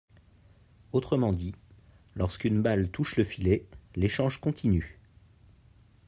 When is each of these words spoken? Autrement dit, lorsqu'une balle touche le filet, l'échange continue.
Autrement 0.93 1.31
dit, 1.31 1.53
lorsqu'une 2.15 2.63
balle 2.63 2.89
touche 2.89 3.17
le 3.17 3.23
filet, 3.23 3.67
l'échange 3.95 4.41
continue. 4.41 4.99